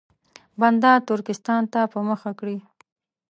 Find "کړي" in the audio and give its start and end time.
2.39-2.57